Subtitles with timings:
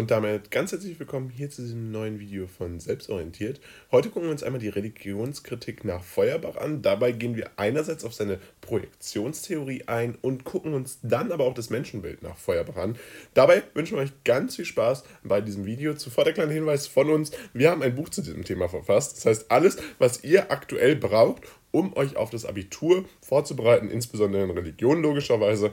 [0.00, 3.60] und damit ganz herzlich willkommen hier zu diesem neuen Video von Selbstorientiert.
[3.92, 6.80] Heute gucken wir uns einmal die Religionskritik nach Feuerbach an.
[6.80, 11.68] Dabei gehen wir einerseits auf seine Projektionstheorie ein und gucken uns dann aber auch das
[11.68, 12.96] Menschenbild nach Feuerbach an.
[13.34, 15.92] Dabei wünschen wir euch ganz viel Spaß bei diesem Video.
[15.92, 19.18] Zuvor der kleine Hinweis von uns, wir haben ein Buch zu diesem Thema verfasst.
[19.18, 21.42] Das heißt, alles, was ihr aktuell braucht,
[21.72, 25.72] um euch auf das Abitur vorzubereiten, insbesondere in Religion logischerweise,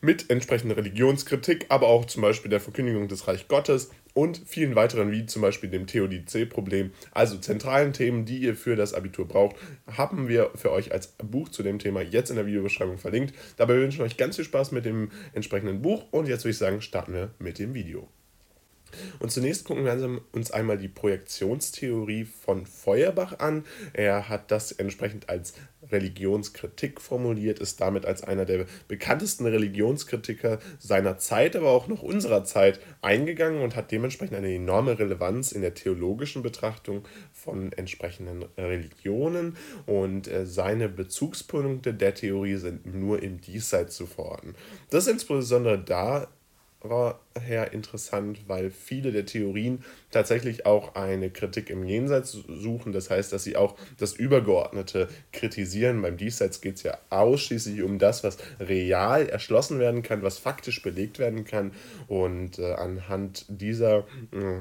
[0.00, 5.10] mit entsprechender Religionskritik, aber auch zum Beispiel der Verkündigung des Reich Gottes und vielen weiteren,
[5.10, 6.92] wie zum Beispiel dem Theodizee-Problem.
[7.12, 9.56] Also zentralen Themen, die ihr für das Abitur braucht,
[9.86, 13.34] haben wir für euch als Buch zu dem Thema jetzt in der Videobeschreibung verlinkt.
[13.56, 16.58] Dabei wünschen wir euch ganz viel Spaß mit dem entsprechenden Buch und jetzt würde ich
[16.58, 18.08] sagen, starten wir mit dem Video.
[19.18, 23.64] Und zunächst gucken wir uns einmal die Projektionstheorie von Feuerbach an.
[23.92, 25.54] Er hat das entsprechend als
[25.90, 32.44] Religionskritik formuliert, ist damit als einer der bekanntesten Religionskritiker seiner Zeit, aber auch noch unserer
[32.44, 39.56] Zeit eingegangen und hat dementsprechend eine enorme Relevanz in der theologischen Betrachtung von entsprechenden Religionen.
[39.86, 44.54] Und äh, seine Bezugspunkte der Theorie sind nur im Diesseits zu verorten.
[44.90, 46.28] Das ist insbesondere da
[46.82, 52.92] her interessant, weil viele der Theorien tatsächlich auch eine Kritik im Jenseits suchen.
[52.92, 56.00] Das heißt, dass sie auch das Übergeordnete kritisieren.
[56.02, 60.80] Beim Diesseits geht es ja ausschließlich um das, was real erschlossen werden kann, was faktisch
[60.82, 61.72] belegt werden kann.
[62.06, 63.98] Und äh, anhand dieser
[64.30, 64.60] äh,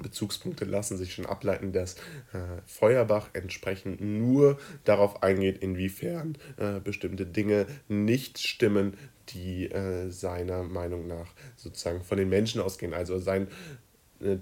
[0.00, 1.94] Bezugspunkte lassen sich schon ableiten, dass
[2.32, 8.96] äh, Feuerbach entsprechend nur darauf eingeht, inwiefern äh, bestimmte Dinge nicht stimmen,
[9.28, 12.94] die äh, seiner Meinung nach sozusagen von den Menschen ausgehen.
[12.94, 13.46] Also seine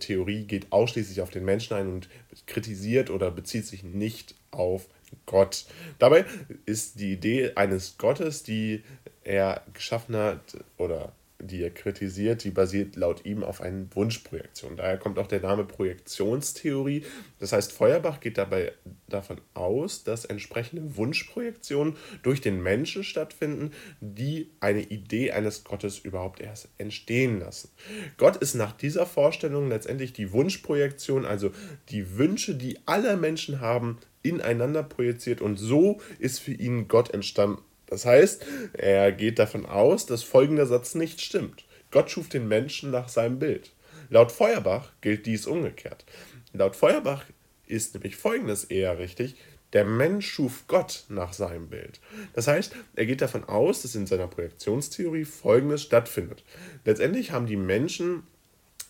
[0.00, 2.08] Theorie geht ausschließlich auf den Menschen ein und
[2.46, 4.88] kritisiert oder bezieht sich nicht auf
[5.26, 5.66] Gott.
[5.98, 6.24] Dabei
[6.66, 8.82] ist die Idee eines Gottes, die
[9.24, 14.76] er geschaffen hat oder die er kritisiert, die basiert laut ihm auf einer Wunschprojektion.
[14.76, 17.04] Daher kommt auch der Name Projektionstheorie.
[17.38, 18.72] Das heißt, Feuerbach geht dabei
[19.08, 26.40] davon aus, dass entsprechende Wunschprojektionen durch den Menschen stattfinden, die eine Idee eines Gottes überhaupt
[26.40, 27.70] erst entstehen lassen.
[28.16, 31.52] Gott ist nach dieser Vorstellung letztendlich die Wunschprojektion, also
[31.90, 37.62] die Wünsche, die alle Menschen haben, ineinander projiziert und so ist für ihn Gott entstanden.
[37.88, 38.44] Das heißt,
[38.74, 41.64] er geht davon aus, dass folgender Satz nicht stimmt.
[41.90, 43.72] Gott schuf den Menschen nach seinem Bild.
[44.10, 46.04] Laut Feuerbach gilt dies umgekehrt.
[46.52, 47.24] Laut Feuerbach
[47.66, 49.36] ist nämlich folgendes eher richtig.
[49.74, 52.00] Der Mensch schuf Gott nach seinem Bild.
[52.32, 56.42] Das heißt, er geht davon aus, dass in seiner Projektionstheorie Folgendes stattfindet.
[56.86, 58.22] Letztendlich haben die Menschen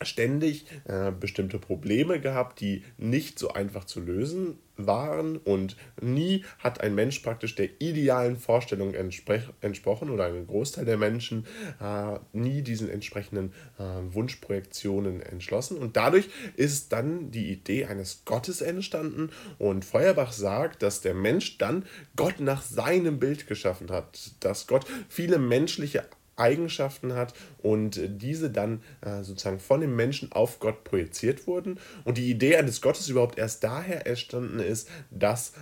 [0.03, 5.36] ständig äh, bestimmte Probleme gehabt, die nicht so einfach zu lösen waren.
[5.36, 11.47] Und nie hat ein Mensch praktisch der idealen Vorstellung entsprochen oder ein Großteil der Menschen
[11.81, 13.82] äh, nie diesen entsprechenden äh,
[14.14, 15.78] Wunschprojektionen entschlossen.
[15.78, 19.31] Und dadurch ist dann die Idee eines Gottes entstanden.
[19.58, 21.84] Und Feuerbach sagt, dass der Mensch dann
[22.16, 26.04] Gott nach seinem Bild geschaffen hat, dass Gott viele menschliche
[26.38, 31.78] Eigenschaften hat und diese dann äh, sozusagen von dem Menschen auf Gott projiziert wurden.
[32.04, 35.53] Und die Idee eines Gottes überhaupt erst daher entstanden ist, dass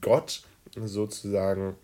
[0.00, 0.42] Gott
[0.74, 1.74] sozusagen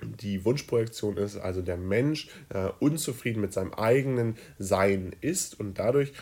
[0.00, 6.12] die Wunschprojektion ist, also der Mensch äh, unzufrieden mit seinem eigenen Sein ist und dadurch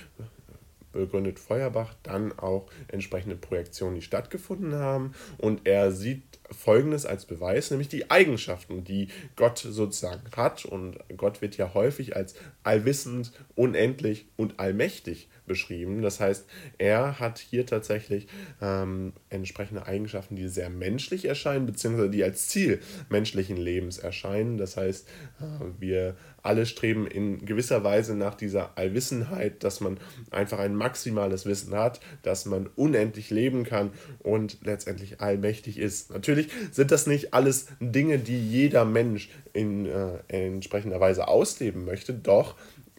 [0.97, 5.13] begründet Feuerbach dann auch entsprechende Projektionen, die stattgefunden haben.
[5.39, 10.65] Und er sieht Folgendes als Beweis, nämlich die Eigenschaften, die Gott sozusagen hat.
[10.65, 16.03] Und Gott wird ja häufig als allwissend, unendlich und allmächtig beschrieben.
[16.03, 16.47] Das heißt,
[16.79, 18.27] er hat hier tatsächlich
[18.61, 24.59] ähm, entsprechende Eigenschaften, die sehr menschlich erscheinen, beziehungsweise die als Ziel menschlichen Lebens erscheinen.
[24.59, 25.09] Das heißt,
[25.41, 29.99] äh, wir alle streben in gewisser Weise nach dieser Allwissenheit, dass man
[30.31, 33.91] einfach ein maximales Wissen hat, dass man unendlich leben kann
[34.21, 36.11] und letztendlich allmächtig ist.
[36.13, 36.36] Natürlich
[36.73, 42.55] sind das nicht alles Dinge, die jeder Mensch in äh, entsprechender Weise ausleben möchte, doch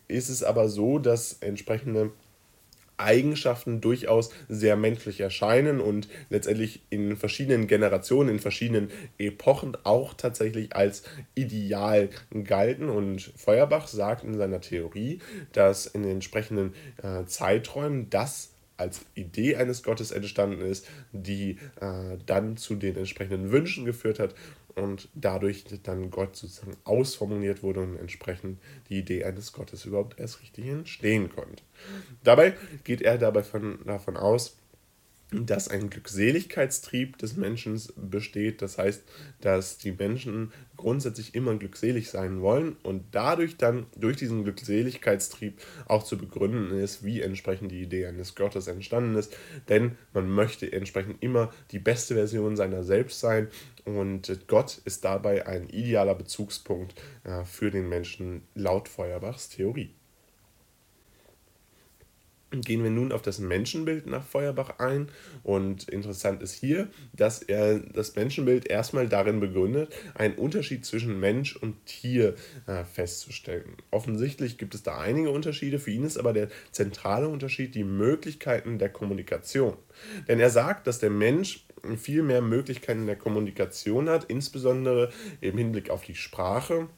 [0.07, 2.11] ist es aber so, dass entsprechende
[2.97, 8.89] Eigenschaften durchaus sehr menschlich erscheinen und letztendlich in verschiedenen Generationen, in verschiedenen
[9.19, 11.03] Epochen auch tatsächlich als
[11.35, 12.09] ideal
[12.43, 12.89] galten.
[12.89, 15.19] Und Feuerbach sagt in seiner Theorie,
[15.53, 16.73] dass in den entsprechenden
[17.03, 23.51] äh, Zeiträumen das als Idee eines Gottes entstanden ist, die äh, dann zu den entsprechenden
[23.51, 24.35] Wünschen geführt hat
[24.75, 28.59] und dadurch dann Gott sozusagen ausformuliert wurde und entsprechend
[28.89, 31.63] die Idee eines Gottes überhaupt erst richtig entstehen konnte.
[32.23, 32.53] Dabei
[32.83, 34.57] geht er dabei von, davon aus,
[35.31, 38.61] dass ein Glückseligkeitstrieb des Menschen besteht.
[38.61, 39.03] Das heißt,
[39.41, 46.03] dass die Menschen grundsätzlich immer glückselig sein wollen und dadurch dann durch diesen Glückseligkeitstrieb auch
[46.03, 49.35] zu begründen ist, wie entsprechend die Idee eines Gottes entstanden ist.
[49.67, 53.49] Denn man möchte entsprechend immer die beste Version seiner selbst sein
[53.83, 59.93] und Gott ist dabei ein idealer Bezugspunkt äh, für den Menschen laut Feuerbachs Theorie.
[62.61, 65.09] Gehen wir nun auf das Menschenbild nach Feuerbach ein.
[65.43, 71.55] Und interessant ist hier, dass er das Menschenbild erstmal darin begründet, einen Unterschied zwischen Mensch
[71.55, 73.75] und Tier äh, festzustellen.
[73.91, 75.79] Offensichtlich gibt es da einige Unterschiede.
[75.79, 79.77] Für ihn ist aber der zentrale Unterschied die Möglichkeiten der Kommunikation.
[80.27, 81.65] Denn er sagt, dass der Mensch
[81.97, 85.11] viel mehr Möglichkeiten der Kommunikation hat, insbesondere
[85.41, 86.89] im Hinblick auf die Sprache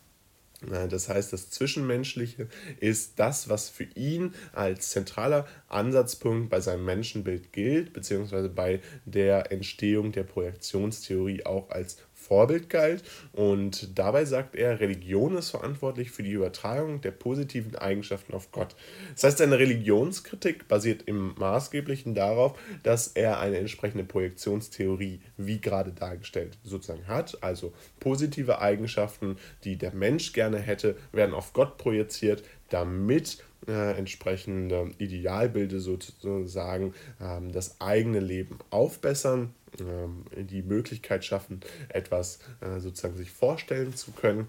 [0.61, 2.47] das heißt, das Zwischenmenschliche
[2.79, 9.51] ist das, was für ihn als zentraler Ansatzpunkt bei seinem Menschenbild gilt, beziehungsweise bei der
[9.51, 13.04] Entstehung der Projektionstheorie auch als Vorbild galt.
[13.33, 18.75] Und dabei sagt er, Religion ist verantwortlich für die Übertragung der positiven Eigenschaften auf Gott.
[19.16, 25.92] Das heißt, seine Religionskritik basiert im Maßgeblichen darauf, dass er eine entsprechende Projektionstheorie, wie gerade
[25.92, 27.42] dargestellt, sozusagen hat.
[27.42, 34.92] Also positive Eigenschaften, die der Mensch gerne hätte, werden auf Gott projiziert, damit äh, entsprechende
[34.98, 39.54] Idealbilder sozusagen ähm, das eigene Leben aufbessern
[40.36, 44.48] die Möglichkeit schaffen, etwas äh, sozusagen sich vorstellen zu können.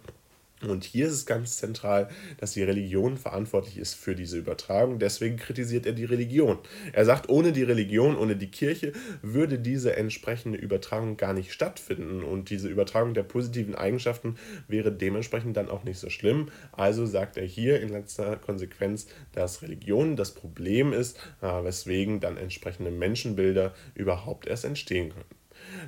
[0.63, 2.09] Und hier ist es ganz zentral,
[2.39, 4.99] dass die Religion verantwortlich ist für diese Übertragung.
[4.99, 6.59] Deswegen kritisiert er die Religion.
[6.93, 8.93] Er sagt, ohne die Religion, ohne die Kirche
[9.23, 12.23] würde diese entsprechende Übertragung gar nicht stattfinden.
[12.23, 14.37] Und diese Übertragung der positiven Eigenschaften
[14.69, 16.49] wäre dementsprechend dann auch nicht so schlimm.
[16.73, 22.37] Also sagt er hier in letzter Konsequenz, dass Religion das Problem ist, äh, weswegen dann
[22.37, 25.40] entsprechende Menschenbilder überhaupt erst entstehen können.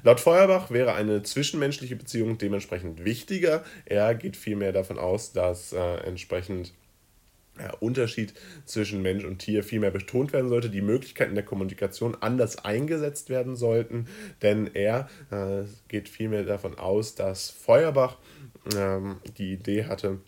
[0.02, 3.64] Laut Feuerbach wäre eine zwischenmenschliche Beziehung dementsprechend wichtiger.
[3.84, 6.72] Er geht vielmehr davon aus, dass äh, entsprechend
[7.58, 8.34] der Unterschied
[8.64, 13.28] zwischen Mensch und Tier viel mehr betont werden sollte, die Möglichkeiten der Kommunikation anders eingesetzt
[13.28, 14.06] werden sollten,
[14.40, 18.16] denn er äh, geht vielmehr davon aus, dass Feuerbach
[18.74, 20.20] ähm, die Idee hatte,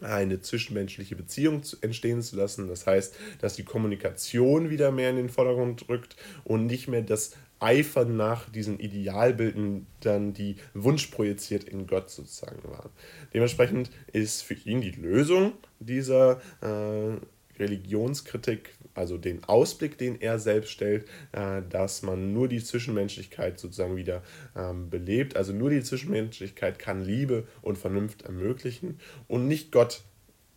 [0.00, 2.68] eine zwischenmenschliche Beziehung entstehen zu lassen.
[2.68, 6.14] Das heißt, dass die Kommunikation wieder mehr in den Vordergrund rückt
[6.44, 12.90] und nicht mehr das Eifern nach diesen Idealbilden dann die wunschprojiziert in Gott sozusagen waren.
[13.34, 17.18] Dementsprechend ist für ihn die Lösung dieser äh,
[17.58, 23.96] Religionskritik, also den Ausblick, den er selbst stellt, äh, dass man nur die Zwischenmenschlichkeit sozusagen
[23.96, 24.22] wieder
[24.56, 25.36] ähm, belebt.
[25.36, 30.02] Also nur die Zwischenmenschlichkeit kann Liebe und Vernunft ermöglichen und nicht Gott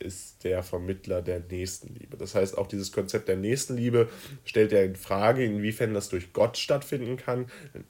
[0.01, 2.17] ist der Vermittler der Nächstenliebe.
[2.17, 4.09] Das heißt, auch dieses Konzept der Nächstenliebe
[4.43, 7.45] stellt er in Frage, inwiefern das durch Gott stattfinden kann.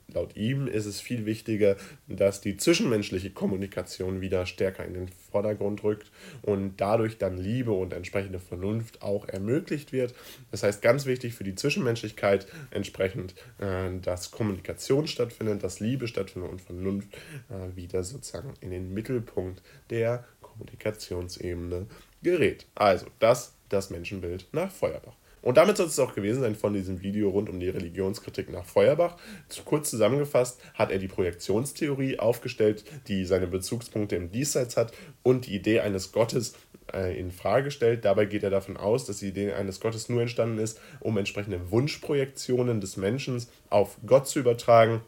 [0.07, 1.77] Laut ihm ist es viel wichtiger,
[2.07, 6.11] dass die zwischenmenschliche Kommunikation wieder stärker in den Vordergrund rückt
[6.41, 10.13] und dadurch dann Liebe und entsprechende Vernunft auch ermöglicht wird.
[10.51, 16.51] Das heißt, ganz wichtig für die Zwischenmenschlichkeit entsprechend, äh, dass Kommunikation stattfindet, dass Liebe stattfindet
[16.51, 17.09] und Vernunft
[17.49, 21.87] äh, wieder sozusagen in den Mittelpunkt der Kommunikationsebene
[22.21, 22.67] gerät.
[22.75, 25.13] Also das das Menschenbild nach Feuerbach.
[25.41, 28.65] Und damit soll es auch gewesen sein von diesem Video rund um die Religionskritik nach
[28.65, 29.17] Feuerbach.
[29.65, 34.93] Kurz zusammengefasst hat er die Projektionstheorie aufgestellt, die seine Bezugspunkte im Diesseits hat
[35.23, 36.53] und die Idee eines Gottes
[36.93, 38.05] äh, in Frage stellt.
[38.05, 41.71] Dabei geht er davon aus, dass die Idee eines Gottes nur entstanden ist, um entsprechende
[41.71, 45.01] Wunschprojektionen des Menschen auf Gott zu übertragen.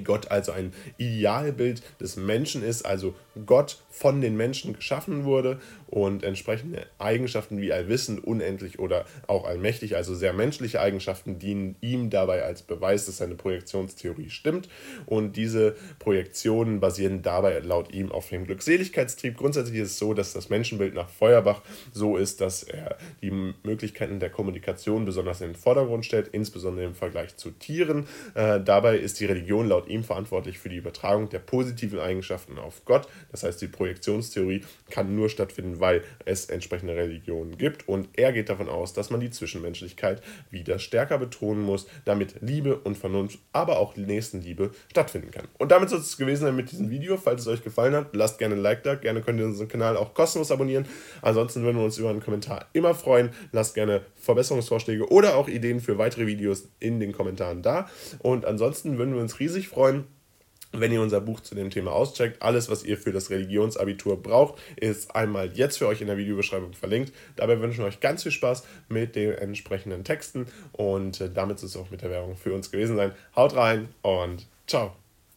[0.00, 3.14] Gott also ein Idealbild des Menschen ist, also
[3.46, 9.94] Gott von den Menschen geschaffen wurde und entsprechende Eigenschaften wie allwissend, unendlich oder auch allmächtig,
[9.94, 14.70] also sehr menschliche Eigenschaften, dienen ihm dabei als Beweis, dass seine Projektionstheorie stimmt.
[15.04, 19.36] Und diese Projektionen basieren dabei laut ihm auf dem Glückseligkeitstrieb.
[19.36, 21.60] Grundsätzlich ist es so, dass das Menschenbild nach Feuerbach
[21.92, 23.30] so ist, dass er die
[23.62, 28.06] Möglichkeiten der Kommunikation besonders in den Vordergrund stellt, insbesondere im Vergleich zu Tieren.
[28.34, 32.84] Äh, dabei ist die Religion laut ihm verantwortlich für die Übertragung der positiven Eigenschaften auf
[32.84, 33.08] Gott.
[33.30, 37.88] Das heißt, die Projektionstheorie kann nur stattfinden, weil es entsprechende Religionen gibt.
[37.88, 42.76] Und er geht davon aus, dass man die Zwischenmenschlichkeit wieder stärker betonen muss, damit Liebe
[42.76, 45.48] und Vernunft, aber auch Nächstenliebe stattfinden kann.
[45.58, 47.16] Und damit soll es gewesen sein mit diesem Video.
[47.16, 48.94] Falls es euch gefallen hat, lasst gerne ein Like da.
[48.94, 50.86] Gerne könnt ihr unseren Kanal auch kostenlos abonnieren.
[51.22, 53.30] Ansonsten würden wir uns über einen Kommentar immer freuen.
[53.52, 57.88] Lasst gerne Verbesserungsvorschläge oder auch Ideen für weitere Videos in den Kommentaren da.
[58.20, 60.04] Und ansonsten würden wir uns riesig freuen,
[60.72, 62.42] wenn ihr unser Buch zu dem Thema auscheckt.
[62.42, 66.72] Alles, was ihr für das Religionsabitur braucht, ist einmal jetzt für euch in der Videobeschreibung
[66.72, 67.12] verlinkt.
[67.36, 71.68] Dabei wünschen wir euch ganz viel Spaß mit den entsprechenden Texten und äh, damit soll
[71.68, 73.12] es auch mit der Werbung für uns gewesen sein.
[73.36, 75.01] Haut rein und ciao.